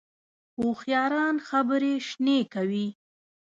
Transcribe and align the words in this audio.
هوښیاران 0.57 1.35
خبرې 1.47 1.93
شنې 2.07 2.39
کوي 2.53 2.87